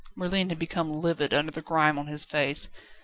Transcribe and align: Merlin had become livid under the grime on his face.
Merlin 0.15 0.49
had 0.49 0.57
become 0.57 0.91
livid 0.99 1.31
under 1.31 1.51
the 1.51 1.61
grime 1.61 1.99
on 1.99 2.07
his 2.07 2.25
face. 2.25 2.69